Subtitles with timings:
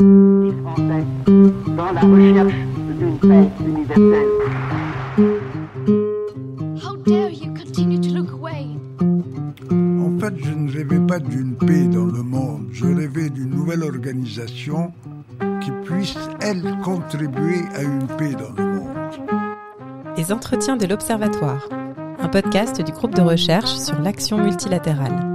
[0.00, 1.04] les Français,
[1.76, 2.54] dans la recherche
[2.98, 4.28] d'une paix universelle.
[6.82, 8.66] How dare you continue to look away?
[9.70, 13.82] En fait, je ne rêvais pas d'une paix dans le monde, je rêvais d'une nouvelle
[13.82, 14.92] organisation
[15.60, 18.86] qui puisse, elle, contribuer à une paix dans le monde.
[20.16, 21.68] Les entretiens de l'Observatoire,
[22.18, 25.29] un podcast du groupe de recherche sur l'action multilatérale.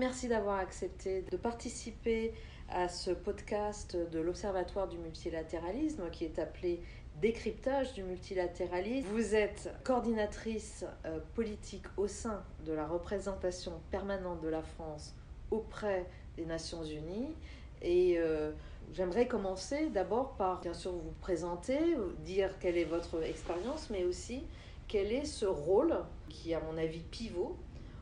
[0.00, 2.32] Merci d'avoir accepté de participer
[2.70, 6.80] à ce podcast de l'Observatoire du multilatéralisme qui est appelé
[7.20, 9.06] Décryptage du multilatéralisme.
[9.12, 15.14] Vous êtes coordinatrice euh, politique au sein de la représentation permanente de la France
[15.50, 16.06] auprès
[16.38, 17.34] des Nations Unies
[17.82, 18.52] et euh,
[18.94, 21.78] j'aimerais commencer d'abord par bien sûr vous présenter,
[22.24, 24.44] dire quelle est votre expérience mais aussi
[24.88, 25.94] quel est ce rôle
[26.30, 27.58] qui à mon avis pivot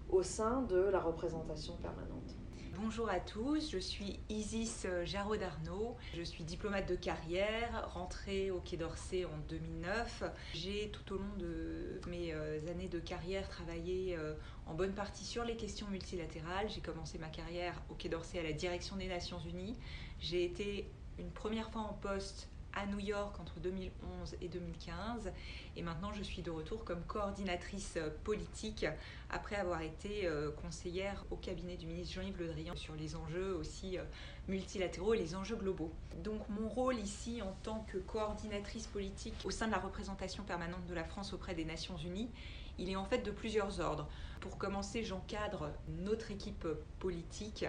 [0.09, 2.35] au sein de la représentation permanente.
[2.81, 8.61] Bonjour à tous, je suis Isis Jarreau d'Arnaud, je suis diplomate de carrière, rentrée au
[8.61, 10.23] Quai d'Orsay en 2009.
[10.55, 14.35] J'ai tout au long de mes euh, années de carrière travaillé euh,
[14.67, 16.71] en bonne partie sur les questions multilatérales.
[16.71, 19.77] J'ai commencé ma carrière au Quai d'Orsay à la direction des Nations Unies.
[20.21, 22.49] J'ai été une première fois en poste
[22.79, 25.33] à New York entre 2011 et 2015
[25.77, 28.87] et maintenant je suis de retour comme coordinatrice politique
[29.31, 33.57] après avoir été euh, conseillère au cabinet du ministre Jean-Yves Le Drian sur les enjeux
[33.57, 34.05] aussi euh,
[34.47, 35.93] multilatéraux et les enjeux globaux.
[36.23, 40.87] Donc mon rôle ici en tant que coordinatrice politique au sein de la représentation permanente
[40.87, 42.31] de la France auprès des Nations Unies,
[42.79, 44.09] il est en fait de plusieurs ordres.
[44.41, 46.67] Pour commencer, j'encadre notre équipe
[47.01, 47.67] politique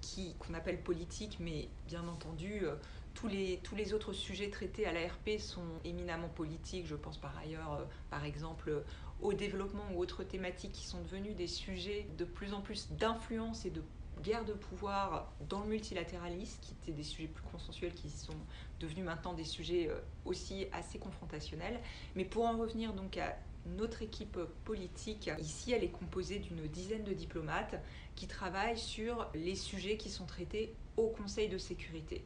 [0.00, 2.74] qui qu'on appelle politique mais bien entendu euh,
[3.20, 6.86] tous les, autres sujets traités à l'ARP sont éminemment politiques.
[6.86, 8.84] Je pense par ailleurs, euh, par exemple,
[9.20, 13.64] au développement ou autres thématiques qui sont devenus des sujets de plus en plus d'influence
[13.64, 13.82] et de
[14.22, 18.36] guerre de pouvoir dans le multilatéralisme, qui étaient des sujets plus consensuels, qui sont
[18.80, 21.80] devenus maintenant des sujets euh, aussi assez confrontationnels.
[22.14, 23.36] Mais pour en revenir donc à
[23.66, 27.74] notre équipe politique, ici, elle est composée d'une dizaine de diplomates
[28.14, 32.24] qui travaillent sur les sujets qui sont traités au Conseil de sécurité.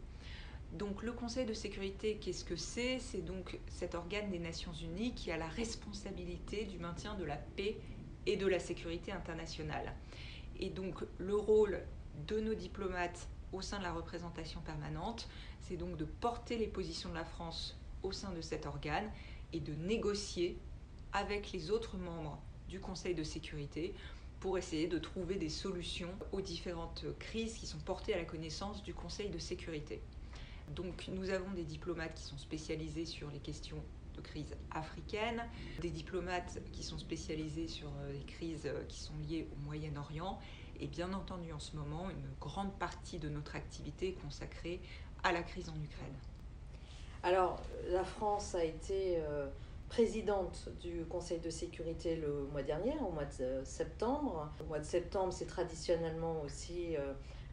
[0.72, 2.99] Donc le Conseil de sécurité, qu'est-ce que c'est?
[2.99, 7.37] C'est donc cet organe des Nations Unies qui a la responsabilité du maintien de la
[7.37, 7.77] paix
[8.25, 9.94] et de la sécurité internationale.
[10.59, 11.82] Et donc le rôle
[12.27, 15.28] de nos diplomates au sein de la représentation permanente,
[15.61, 19.11] c'est donc de porter les positions de la France au sein de cet organe
[19.53, 20.59] et de négocier
[21.12, 23.94] avec les autres membres du Conseil de sécurité
[24.41, 28.82] pour essayer de trouver des solutions aux différentes crises qui sont portées à la connaissance
[28.82, 30.00] du Conseil de sécurité.
[30.71, 33.83] Donc nous avons des diplomates qui sont spécialisés sur les questions
[34.17, 35.43] de crise africaine,
[35.81, 40.39] des diplomates qui sont spécialisés sur euh, les crises euh, qui sont liées au Moyen-Orient,
[40.81, 44.81] et bien entendu en ce moment, une grande partie de notre activité est consacrée
[45.23, 46.15] à la crise en Ukraine.
[47.23, 49.47] Alors, la France a été euh,
[49.89, 54.50] présidente du Conseil de sécurité le mois dernier, au mois de septembre.
[54.61, 56.97] Au mois de septembre, c'est traditionnellement aussi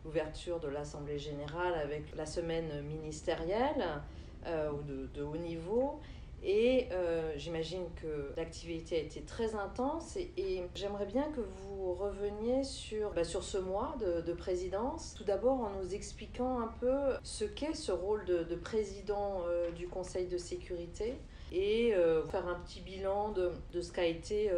[0.06, 4.02] l'ouverture de l'Assemblée générale avec la semaine ministérielle
[4.46, 6.00] euh, de, de, haut niveau.
[6.42, 12.64] Et euh, j'imagine que l'activité a été très intense et, j'aimerais bien que vous reveniez
[12.64, 15.16] sur, bah, sur ce mois de, de présidence.
[15.18, 19.70] Tout d'abord en nous expliquant un peu ce qu'est ce rôle de, de président euh,
[19.72, 21.16] du Conseil de sécurité
[21.52, 24.50] et euh, faire un petit bilan de, de ce qu'a été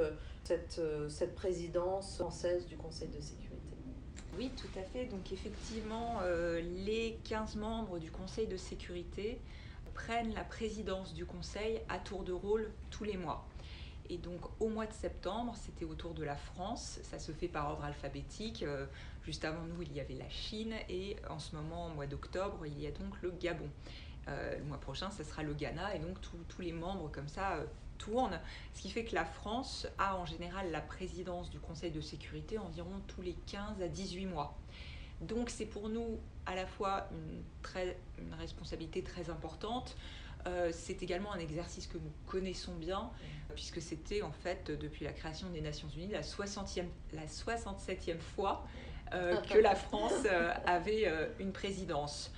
[0.44, 3.41] cette, cette présidence française du Conseil de sécurité.
[4.38, 5.06] Oui, tout à fait.
[5.06, 9.40] Donc effectivement, euh, les 15 membres du Conseil de sécurité
[9.94, 13.46] prennent la présidence du Conseil à tour de rôle tous les mois.
[14.10, 17.48] Et donc au mois de septembre, c'était au tour de la France, ça se fait
[17.48, 18.64] par ordre alphabétique.
[18.64, 18.86] Euh,
[19.26, 22.66] juste avant nous, il y avait la Chine et en ce moment, au mois d'octobre,
[22.66, 23.70] il y a donc le Gabon.
[24.28, 27.64] Euh, le mois prochain, ça sera le Ghana et donc tous les membres comme ça
[28.04, 28.40] tourne,
[28.74, 32.58] ce qui fait que la France a en général la présidence du Conseil de sécurité
[32.58, 34.58] environ tous les 15 à 18 mois.
[35.22, 39.96] Donc c'est pour nous à la fois une, très, une responsabilité très importante
[40.48, 43.10] Euh, c'est également un exercice que nous connaissons bien,
[43.54, 48.66] puisque c'était en fait depuis la création des Nations Unies la, 60e, la 67e fois
[49.14, 52.32] euh, que la France euh, avait une présidence.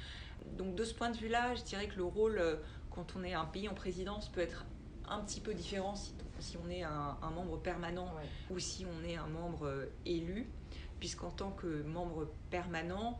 [0.57, 2.41] Donc de ce point de vue-là, je dirais que le rôle,
[2.91, 4.65] quand on est un pays en présidence, peut être
[5.09, 8.13] un petit peu différent si, si on est un, un membre permanent
[8.49, 10.47] ou si on est un membre élu,
[10.99, 13.19] puisqu'en tant que membre permanent,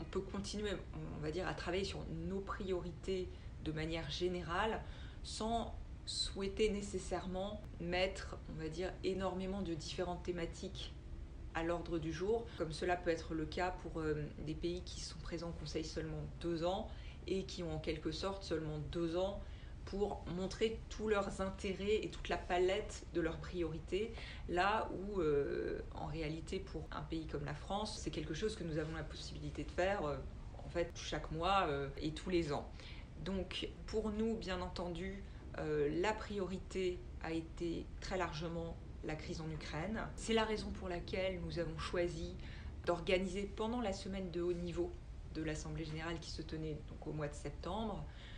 [0.00, 3.28] on peut continuer, on va dire, à travailler sur nos priorités
[3.64, 4.80] de manière générale
[5.22, 5.74] sans
[6.04, 10.94] souhaiter nécessairement mettre, on va dire, énormément de différentes thématiques
[11.54, 14.14] à l'ordre du jour, comme cela peut être le cas pour euh,
[14.46, 16.88] des pays qui sont présents au Conseil seulement deux ans
[17.26, 19.40] et qui ont en quelque sorte seulement deux ans
[19.86, 24.12] pour montrer tous leurs intérêts et toute la palette de leurs priorités,
[24.48, 28.64] là où euh, en réalité pour un pays comme la France, c'est quelque chose que
[28.64, 30.16] nous avons la possibilité de faire euh,
[30.64, 31.68] en fait chaque mois
[32.00, 32.68] et tous les ans.
[33.24, 35.22] Donc pour nous, bien entendu,
[35.58, 40.00] euh, la priorité a été très largement la crise en Ukraine.
[40.16, 42.34] C'est la raison pour laquelle nous avons choisi
[42.84, 44.92] d'organiser pendant la semaine de haut niveau
[45.34, 48.35] de l'Assemblée générale qui se tenait donc au mois de septembre, euh,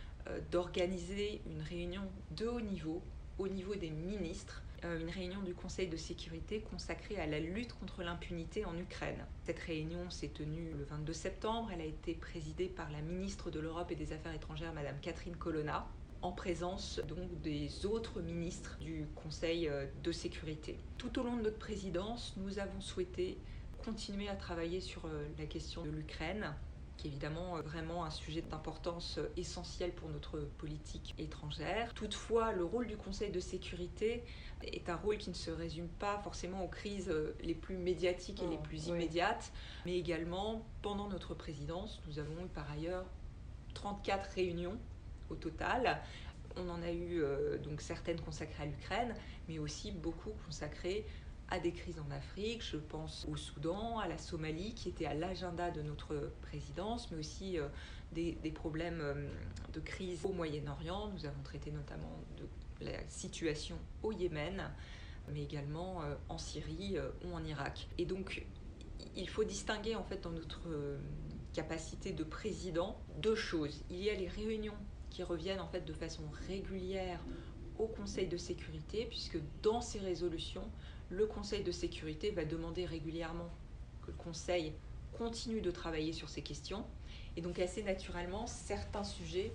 [0.51, 3.01] d'organiser une réunion de haut niveau
[3.37, 7.73] au niveau des ministres euh, une réunion du Conseil de sécurité consacrée à la lutte
[7.73, 9.25] contre l'impunité en Ukraine.
[9.43, 11.69] Cette réunion s'est tenue le 22 septembre.
[11.73, 15.35] Elle a été présidée par la ministre de l'Europe et des Affaires étrangères, Madame Catherine
[15.35, 15.85] Colonna,
[16.21, 20.77] en présence donc des autres ministres du Conseil euh, de sécurité.
[20.97, 23.37] Tout au long de notre présidence, nous avons souhaité
[23.83, 26.53] continuer à travailler sur euh, la question de l'Ukraine,
[26.99, 31.93] qui est évidemment euh, vraiment un sujet d'importance euh, essentielle pour notre politique étrangère.
[31.93, 34.25] Toutefois, le rôle du Conseil de sécurité
[34.63, 38.43] est un rôle qui ne se résume pas forcément aux crises euh, les plus médiatiques
[38.43, 39.53] et les oh, plus immédiates,
[39.85, 43.05] mais également pendant notre présidence, nous avons eu par ailleurs
[43.75, 44.77] 34 réunions
[45.29, 46.01] au total.
[46.57, 47.23] On en a eu
[47.63, 49.13] donc certaines consacrées à l'Ukraine,
[49.47, 51.05] mais aussi beaucoup consacrées
[51.51, 52.63] à des crises en Afrique.
[52.63, 57.17] Je pense au Soudan, à la Somalie, qui était à l'agenda de notre présidence, mais
[57.17, 57.67] aussi euh,
[58.11, 59.29] des, problèmes euh,
[59.73, 61.09] de crise au Moyen-Orient.
[61.09, 64.63] Nous avons traité notamment de la situation au Yémen,
[65.31, 67.87] mais également euh, en Syrie ou en Irak.
[67.97, 68.45] Et donc,
[69.15, 70.61] il faut distinguer en fait dans notre
[71.53, 73.83] capacité de président deux choses.
[73.89, 74.77] Il y a les réunions
[75.09, 77.19] qui reviennent en fait de façon régulière
[77.79, 80.69] au Conseil de sécurité, puisque dans ces résolutions,
[81.09, 83.49] le Conseil de sécurité va demander régulièrement
[84.03, 84.73] que le Conseil
[85.17, 86.85] continue de travailler sur ces questions.
[87.35, 89.51] Et donc assez naturellement, certains sujets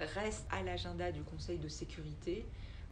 [0.00, 2.44] restent à l'agenda du Conseil de sécurité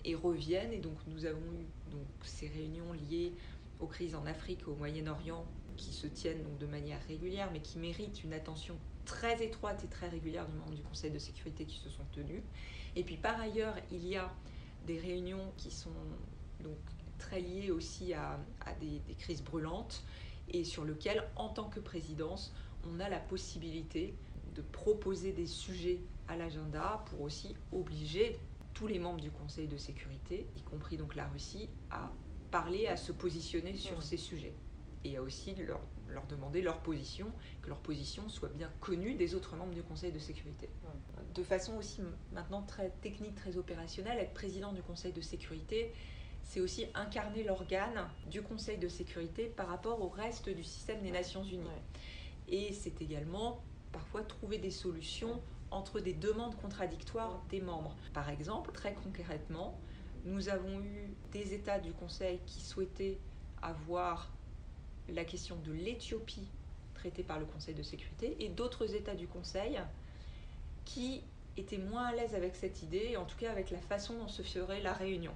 [0.04, 0.72] et reviennent.
[0.72, 3.32] Et donc nous avons eu donc, ces réunions liées
[3.80, 5.44] aux crises en Afrique au Moyen-Orient
[5.76, 9.88] qui se tiennent donc de manière régulière, mais qui méritent une attention très étroite et
[9.88, 12.42] très régulière du membre du Conseil de sécurité qui se sont tenues.
[12.96, 14.30] Et puis par ailleurs, il y a
[14.86, 15.90] des réunions qui sont
[16.60, 16.78] donc
[17.18, 18.38] très lié aussi à,
[18.80, 20.02] des, crises brûlantes
[20.48, 22.52] et sur lequel, en tant que présidence,
[22.84, 24.14] on a la possibilité
[24.54, 28.38] de proposer des sujets à l'agenda pour aussi obliger
[28.74, 32.10] tous les membres du Conseil de sécurité, y compris donc la Russie, à
[32.50, 34.54] parler, à se positionner sur ces sujets.
[35.04, 35.80] Et à aussi leur,
[36.12, 40.12] leur, demander leur position, que leur position soit bien connue des autres membres du Conseil
[40.12, 40.68] de sécurité.
[41.34, 42.00] De façon aussi
[42.32, 45.92] maintenant très technique, très opérationnelle, être président du Conseil de sécurité,
[46.42, 51.10] c'est aussi incarner l'organe du Conseil de sécurité par rapport au reste du système des
[51.10, 51.68] Nations Unies.
[52.48, 53.62] Et c'est également
[53.92, 55.40] parfois trouver des solutions
[55.70, 57.96] entre des demandes contradictoires des membres.
[58.12, 59.78] Par exemple, très concrètement,
[60.24, 63.18] nous avons eu des États du Conseil qui souhaitaient
[63.62, 64.32] avoir
[65.12, 66.48] la question de l'Éthiopie
[66.94, 69.78] traitée par le Conseil de sécurité et d'autres États du Conseil
[70.84, 71.22] qui
[71.56, 74.42] étaient moins à l'aise avec cette idée, en tout cas avec la façon dont se
[74.42, 75.34] ferait la réunion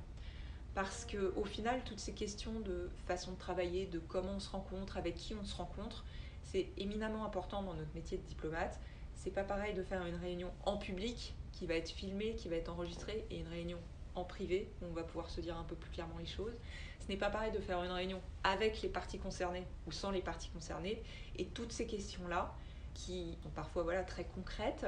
[0.74, 4.50] parce que au final, toutes ces questions de façon de travailler, de comment on se
[4.50, 6.04] rencontre, avec qui on se rencontre,
[6.42, 8.80] c'est éminemment important dans notre métier de diplomate.
[9.14, 12.56] C'est pas pareil de faire une réunion en public qui va être filmée, qui va
[12.56, 13.78] être enregistrée, et une réunion
[14.14, 16.54] en privé où on va pouvoir se dire un peu plus clairement les choses.
[17.00, 20.22] Ce n'est pas pareil de faire une réunion avec les parties concernées ou sans les
[20.22, 21.02] parties concernées.
[21.36, 22.54] Et toutes ces questions-là,
[22.94, 24.86] qui sont parfois voilà, très concrètes,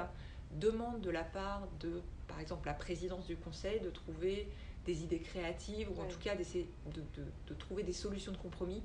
[0.53, 4.49] demandent de la part de, par exemple, la présidence du Conseil de trouver
[4.85, 7.03] des idées créatives ou en tout cas d'essayer de,
[7.49, 8.83] de, trouver des solutions de compromis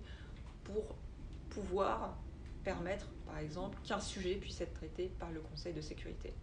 [0.63, 0.95] pour
[1.49, 2.17] pouvoir
[2.63, 6.33] permettre, par exemple, qu'un sujet puisse être traité par le Conseil de sécurité.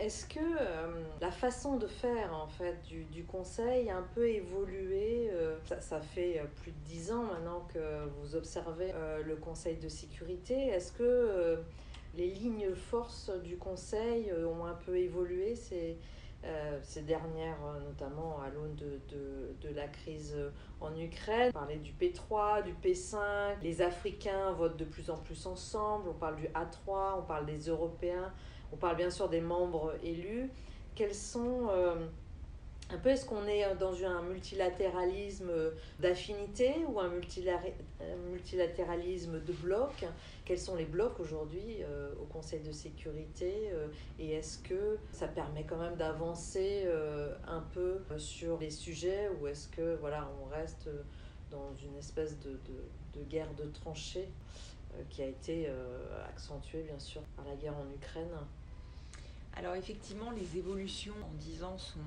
[0.00, 4.26] Est-ce que euh, la façon de faire en fait du, du Conseil a un peu
[4.26, 8.92] évolué euh, ça, fait euh, plus de dix ans maintenant que vous observez
[9.24, 10.68] le Conseil de sécurité.
[10.68, 11.58] Est-ce que
[12.14, 15.98] les lignes forces du Conseil ont un peu évolué ces,
[16.82, 20.36] ces dernières, notamment à l'aune de, de, de, la crise
[20.80, 21.50] en Ukraine?
[21.54, 23.18] On parlait du P3, du P5,
[23.62, 27.68] les Africains votent de plus en plus ensemble, on parle du A3, on parle des
[27.68, 28.32] Européens,
[28.72, 30.50] on parle bien sûr des membres élus.
[30.94, 31.68] Quels sont...
[31.70, 31.94] Euh,
[32.90, 35.50] un peu, est-ce qu'on est dans un multilatéralisme
[35.98, 40.04] d'affinité ou un multilatéralisme de blocs
[40.44, 43.86] Quels sont les blocs aujourd'hui euh, au Conseil de sécurité euh,
[44.18, 46.86] Et est-ce que ça permet quand même d'avancer
[47.46, 50.90] un peu sur les sujets ou est-ce que voilà, on reste
[51.50, 54.28] dans une espèce de, de, de guerre de tranchées
[55.08, 55.70] qui a été
[56.28, 58.36] accentuée bien sûr par la guerre en Ukraine?
[59.56, 62.00] Alors effectivement, les évolutions en 10 ans sont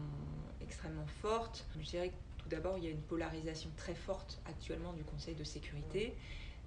[0.61, 1.65] extrêmement forte.
[1.79, 5.35] Je dirais que tout d'abord, il y a une polarisation très forte actuellement du Conseil
[5.35, 6.15] de sécurité.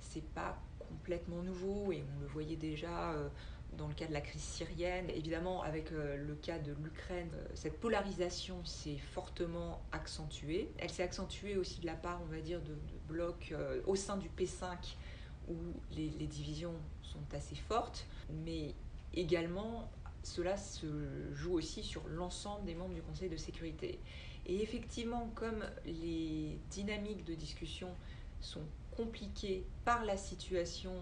[0.00, 3.28] C'est pas complètement nouveau et on le voyait déjà euh,
[3.76, 5.10] dans le cas de la crise syrienne.
[5.10, 10.70] Évidemment, avec euh, le cas de l'Ukraine, euh, cette polarisation s'est fortement accentuée.
[10.78, 12.76] Elle s'est accentuée aussi de la part, on va dire, de,
[13.08, 13.54] blocs
[13.86, 14.96] au sein du P5
[15.48, 15.56] où
[15.92, 18.04] les divisions sont assez fortes,
[18.44, 18.74] mais
[19.14, 19.90] également
[20.28, 20.86] cela se
[21.32, 23.98] joue aussi sur l'ensemble des membres du Conseil de sécurité.
[24.46, 27.88] Et effectivement, comme les dynamiques de discussion
[28.40, 28.64] sont
[28.96, 30.92] compliquées par la situation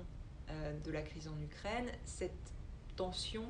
[0.51, 2.53] euh, de la crise en Ukraine, cette
[2.95, 3.45] tension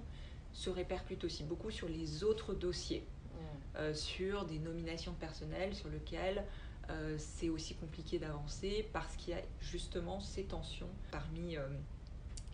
[0.52, 3.06] se répercute aussi beaucoup sur les autres dossiers,
[3.76, 6.44] euh, sur des nominations personnelles sur lesquelles
[6.88, 11.56] euh, c'est aussi compliqué d'avancer parce qu'il y a justement ces tensions parmi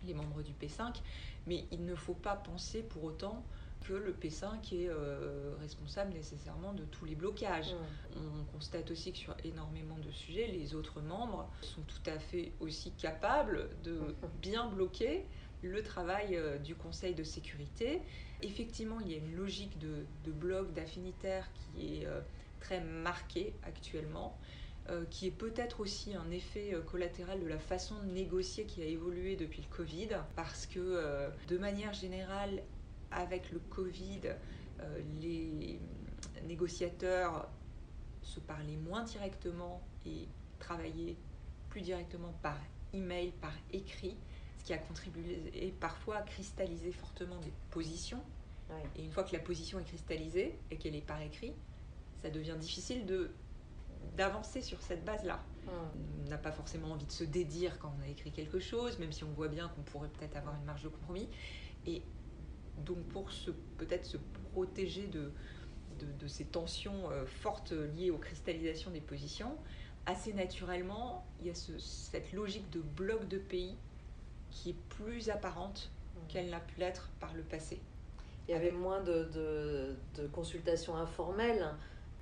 [0.05, 1.01] les membres du P5.
[1.47, 3.43] Mais il ne faut pas penser pour autant
[3.81, 7.75] que le P5 est euh, responsable nécessairement de tous les blocages.
[8.15, 12.53] On constate aussi que sur énormément de sujets, les autres membres sont tout à fait
[12.59, 15.25] aussi capables de bien bloquer
[15.61, 18.01] le travail euh, du Conseil de sécurité.
[18.41, 22.19] Effectivement, il y a une logique de, de bloc, d'affinitaire qui est euh,
[22.59, 24.37] très marquée actuellement.
[24.89, 28.81] Euh, qui est peut-être aussi un effet euh, collatéral de la façon de négocier qui
[28.81, 32.61] a évolué depuis le Covid, parce que euh, de manière générale,
[33.09, 34.21] avec le Covid,
[35.21, 35.79] les
[36.45, 37.47] négociateurs
[38.23, 40.27] se parlaient moins directement et
[40.59, 41.15] travaillaient
[41.69, 42.57] plus directement par
[42.91, 44.17] email, par écrit,
[44.57, 48.21] ce qui a contribué parfois à cristalliser fortement des positions.
[48.97, 51.53] Et une fois que la position est cristallisée et qu'elle est par écrit,
[52.23, 53.29] ça devient difficile de
[54.15, 55.39] d'avancer sur cette base-là.
[55.67, 59.11] On n'a pas forcément envie de se dédire quand on a écrit quelque chose, même
[59.11, 61.29] si on voit bien qu'on pourrait peut-être avoir une marge de compromis.
[61.85, 62.03] Et
[62.77, 63.29] donc pour
[63.77, 64.17] peut-être se
[64.51, 65.31] protéger de,
[66.19, 69.57] de, ces tensions euh, fortes liées aux cristallisations des positions,
[70.05, 73.77] assez naturellement, il y a cette logique de bloc de pays
[74.49, 75.91] qui est plus apparente
[76.27, 77.79] qu'elle n'a pu l'être par le passé.
[78.47, 81.73] Il y avait moins de, de consultations informelles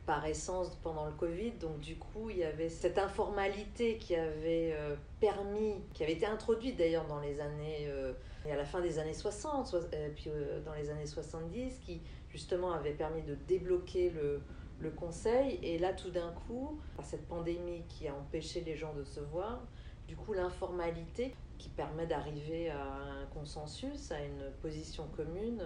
[0.05, 1.51] par essence pendant le Covid.
[1.59, 6.25] Donc du coup, il y avait cette informalité qui avait euh, permis, qui avait été
[6.25, 8.13] introduite d'ailleurs dans les années, euh,
[8.49, 10.31] à la fin des années 60, euh, puis
[10.65, 14.41] dans les années 70, qui justement avait permis de débloquer le,
[14.79, 15.59] le Conseil.
[15.61, 19.19] Et là, tout d'un coup, par cette pandémie qui a empêché les gens de se
[19.19, 19.61] voir,
[20.07, 25.63] du coup, l'informalité qui permet d'arriver à un consensus, à une position commune,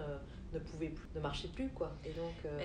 [0.56, 1.94] ne pouvait plus, ne marchait plus quoi.
[2.04, 2.58] Et donc euh,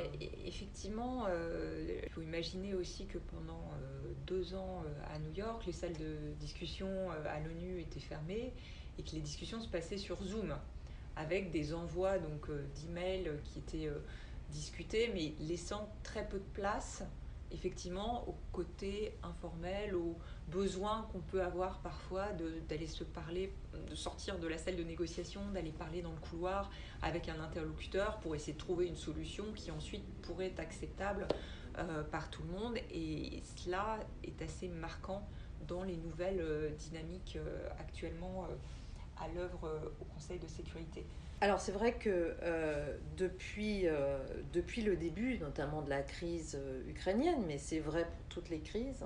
[0.45, 4.83] effectivement, euh, il faut imaginer aussi que pendant euh, deux ans
[5.13, 8.53] à New York, les salles de discussion à l'ONU étaient fermées
[8.97, 10.55] et que les discussions se passaient sur Zoom
[11.15, 13.89] avec des envois donc d'emails qui étaient
[14.49, 17.03] discutés, mais laissant très peu de place
[17.53, 20.17] effectivement au côté informel, aux
[20.47, 22.27] besoins qu'on peut avoir parfois
[22.67, 23.53] d'aller se parler,
[23.89, 26.69] de sortir de la salle de négociation, d'aller parler dans le couloir
[27.01, 31.27] avec un interlocuteur pour essayer de trouver une solution qui ensuite pourrait être acceptable
[31.77, 32.77] euh, par tout le monde.
[32.91, 35.27] Et cela est assez marquant
[35.67, 38.47] dans les nouvelles euh, dynamiques euh, actuellement
[39.17, 41.05] à l'œuvre au Conseil de sécurité.
[41.43, 44.19] Alors c'est vrai que euh, depuis, euh,
[44.53, 48.59] depuis le début, notamment de la crise euh, ukrainienne, mais c'est vrai pour toutes les
[48.59, 49.03] crises,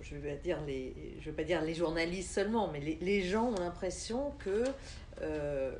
[0.00, 4.64] je ne vais, vais pas dire les journalistes seulement, mais les, gens ont l'impression que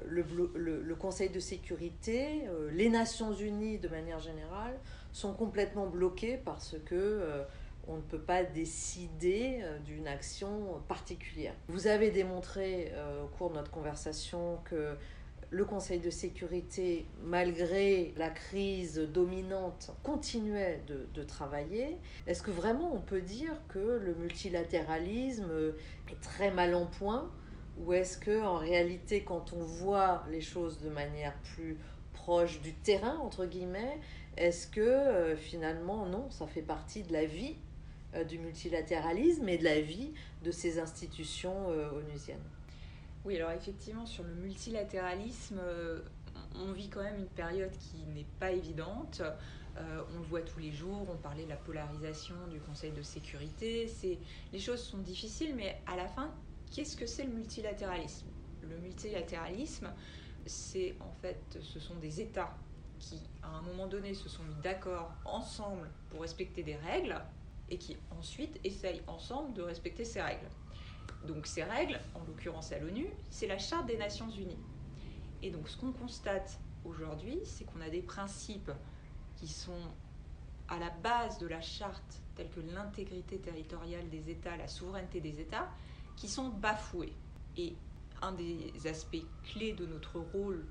[0.08, 4.74] le, Conseil de sécurité, les Nations Unies de manière générale,
[5.12, 7.44] sont complètement bloqués parce que
[7.86, 11.52] on ne peut pas décider d'une action particulière.
[11.68, 14.96] Vous avez démontré au cours de notre conversation que
[15.50, 21.96] le Conseil de sécurité, malgré la crise dominante, continuait de, travailler.
[22.26, 25.50] Est-ce que vraiment on peut dire que le multilatéralisme
[26.10, 27.30] est très mal en point
[27.78, 31.76] ou est-ce que en réalité, quand on voit les choses de manière plus
[32.12, 34.00] proche du terrain, entre guillemets,
[34.36, 37.56] Est-ce que euh, finalement, non, ça fait partie de la vie
[38.14, 40.12] euh, du multilatéralisme et de la vie
[40.42, 42.55] de ces institutions euh, onusiennes?
[43.26, 46.00] Oui, alors effectivement, sur le multilatéralisme, euh,
[46.54, 49.20] on vit quand même une période qui n'est pas évidente.
[49.78, 53.02] Euh, on le voit tous les jours, on parlait de la polarisation du Conseil de
[53.02, 53.90] sécurité.
[54.52, 56.32] Les choses sont difficiles, mais à la fin,
[56.70, 58.28] qu'est-ce que c'est le multilatéralisme?
[58.62, 59.92] Le multilatéralisme,
[60.46, 62.56] c'est en fait, ce sont des États
[63.00, 67.20] qui, à un moment donné, se sont mis d'accord ensemble pour respecter des règles
[67.70, 70.46] et qui ensuite essayent ensemble de respecter ces règles.
[71.26, 74.58] Donc ces règles, en l'occurrence à l'ONU, c'est la Charte des Nations Unies.
[75.42, 78.70] Et donc ce qu'on constate aujourd'hui, c'est qu'on a des principes
[79.36, 79.72] qui sont
[80.68, 85.40] à la base de la charte, tels que l'intégrité territoriale des États, la souveraineté des
[85.40, 85.68] États,
[86.16, 87.12] qui sont bafoués.
[87.56, 87.74] Et
[88.22, 90.66] un des aspects clés de notre rôle,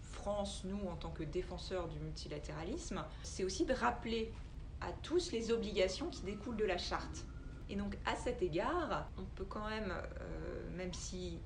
[0.00, 4.32] France, nous, en tant que défenseurs du multilatéralisme, c'est aussi de rappeler
[4.80, 7.24] à tous les obligations qui découlent de la charte.
[7.70, 11.38] Et donc à cet égard, on peut quand même, euh, même si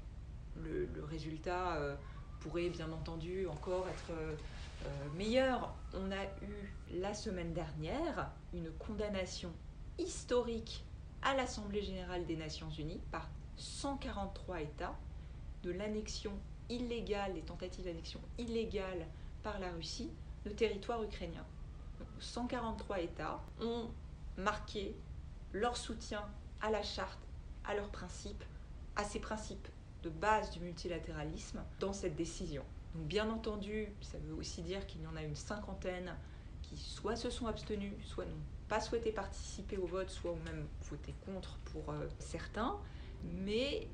[0.57, 1.95] le, résultat euh,
[2.41, 4.35] pourrait bien entendu encore être euh,
[5.17, 9.53] meilleur, on a eu la semaine dernière une condamnation
[9.99, 10.85] historique
[11.21, 14.97] à l'Assemblée générale des Nations unies par 143 États
[15.63, 16.33] de l'annexion
[16.71, 19.07] illégale, des tentatives d'annexion illégale
[19.43, 20.11] par la Russie
[20.47, 21.45] de territoire ukrainien.
[21.99, 23.91] Donc, 143 États ont
[24.39, 24.97] marqué
[25.55, 26.23] leur soutien
[26.61, 27.21] à la charte,
[27.65, 28.45] à leurs principes,
[28.97, 29.69] à ces principes
[30.03, 32.65] de base du multilatéralisme dans cette décision.
[32.95, 36.15] Donc bien entendu, ça veut aussi dire qu'il y en a une cinquantaine
[36.63, 38.33] qui soit se sont abstenus, soit n'ont
[38.69, 42.77] pas souhaité participer au vote, soit ont même voté contre pour euh, certains.
[43.23, 43.89] Mais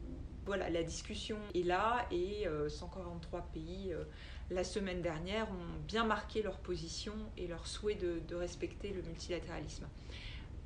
[0.47, 4.05] voilà, la discussion est là et euh, 143 pays euh,
[4.51, 9.87] la semaine dernière ont bien marqué leur position et leur souhait de respecter le multilatéralisme.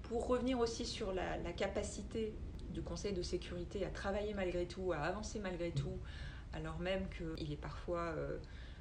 [0.04, 2.34] Pour revenir aussi sur la, la, capacité
[2.70, 5.98] du Conseil de sécurité à travailler malgré tout, à avancer malgré tout,
[6.54, 8.38] alors même qu'il est parfois euh,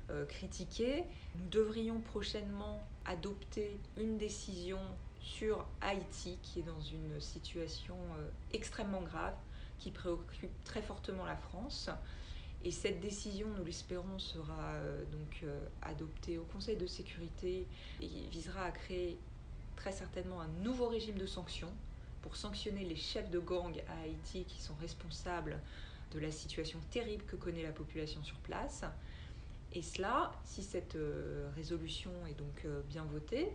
[0.09, 1.03] euh, critiqué,
[1.35, 4.79] nous devrions prochainement adopter une décision
[5.19, 9.35] sur Haïti qui est dans une situation euh, extrêmement grave
[9.79, 11.89] qui préoccupe très fortement la France.
[12.65, 14.75] Et cette décision, nous l'espérons, sera
[15.11, 15.43] donc
[15.81, 17.67] adoptée au Conseil de sécurité
[17.99, 19.19] et visera à créer
[19.75, 21.71] très certainement un nouveau régime de sanctions
[22.21, 25.59] pour sanctionner les chefs de gang à Haïti qui sont responsables
[26.13, 28.83] de la situation terrible que connaît la population sur place.
[29.73, 33.49] Et cela, si cette euh, résolution est donc euh, bien votée,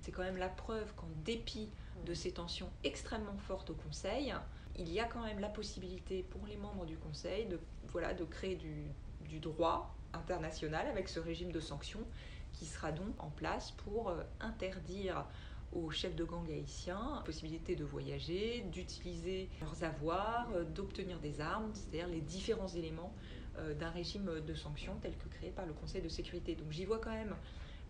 [0.00, 1.68] c'est quand même la preuve qu'en dépit
[2.06, 4.34] de ces tensions extrêmement fortes au Conseil,
[4.76, 8.24] il y a quand même la possibilité pour les membres du Conseil de, voilà, de
[8.24, 8.84] créer du,
[9.28, 12.04] du droit international avec ce régime de sanctions
[12.52, 15.24] qui sera donc en place pour euh, interdire
[15.72, 21.70] aux chefs de gang haïtiens possibilité de voyager, d'utiliser leurs avoirs, euh, d'obtenir des armes,
[21.74, 23.14] c'est-à-dire les différents éléments
[23.58, 26.54] euh, d'un régime de sanctions tel que créé par le Conseil de sécurité.
[26.54, 27.36] Donc j'y vois quand même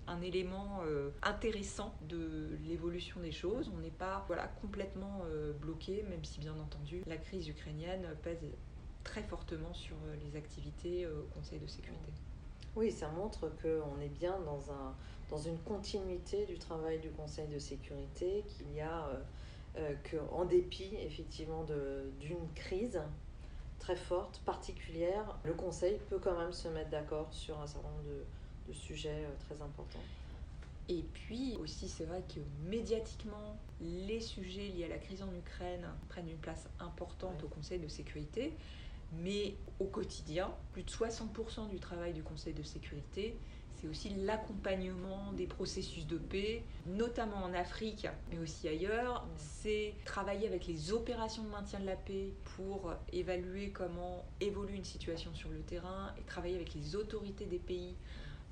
[0.06, 3.70] un élément euh, intéressant de l'évolution des choses.
[3.74, 4.26] On n'est pas
[4.60, 5.22] complètement
[5.60, 8.38] bloqué, même si bien entendu la crise ukrainienne pèse
[9.04, 12.10] très fortement sur les activités au Conseil de sécurité.
[12.78, 14.94] Oui, ça montre qu'on est bien dans, un,
[15.30, 19.16] dans une continuité du travail du Conseil de sécurité, qu'il y a, euh,
[19.78, 23.02] euh, qu'en dépit effectivement d'une crise
[23.80, 28.04] très forte, particulière, le Conseil peut quand même se mettre d'accord sur un certain nombre
[28.04, 28.24] de,
[28.68, 30.04] de sujets euh, très importants.
[30.88, 32.38] Et puis aussi, c'est vrai que
[32.70, 37.44] médiatiquement, les sujets liés à la crise en Ukraine prennent une place importante Ouais.
[37.44, 38.52] au Conseil de sécurité,
[39.12, 43.38] mais au quotidien, plus de 60% du travail du Conseil de sécurité,
[43.80, 49.24] c'est aussi l'accompagnement des processus de paix, notamment en Afrique, mais aussi ailleurs.
[49.36, 54.84] C'est travailler avec les opérations de maintien de la paix pour évaluer comment évolue une
[54.84, 57.96] situation sur le terrain et travailler avec les autorités des pays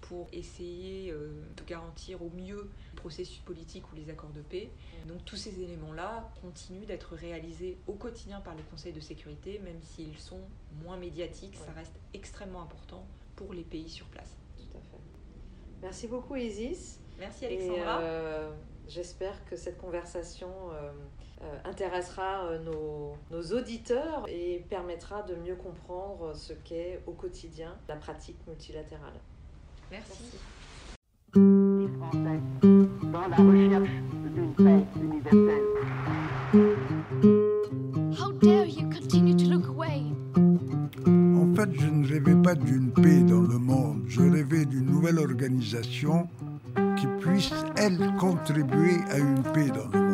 [0.03, 4.71] pour essayer euh, de garantir au mieux le processus politique ou les accords de paix.
[5.09, 9.81] Donc tous ces éléments-là continuent d'être réalisés au quotidien par le Conseil de sécurité, même
[9.83, 10.41] s'ils sont
[10.85, 14.37] moins médiatiques, ça reste extrêmement important pour les pays sur place.
[14.57, 14.97] Tout à fait.
[15.83, 17.01] Merci beaucoup Isis.
[17.19, 18.01] Merci Alexandra.
[18.01, 18.51] euh,
[18.89, 20.93] J'espère que cette conversation euh,
[21.43, 27.97] euh, intéressera nos, nos auditeurs et permettra de mieux comprendre ce qu'est au quotidien la
[27.97, 29.19] pratique multilatérale.
[29.91, 30.25] Merci.
[31.35, 32.41] Les Français,
[33.13, 33.89] dans la recherche
[34.35, 35.65] d'une paix universelle.
[38.19, 40.03] How dare you continue to look away?
[41.07, 45.19] En fait, je ne rêvais pas d'une paix dans le monde, je rêvais d'une nouvelle
[45.19, 46.29] organisation
[46.97, 50.06] qui puisse, elle, contribuer à une paix dans le monde.